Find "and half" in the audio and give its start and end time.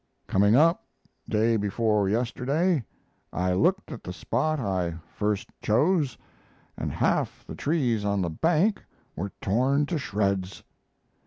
6.75-7.45